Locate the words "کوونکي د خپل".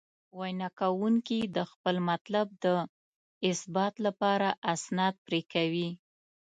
0.79-1.95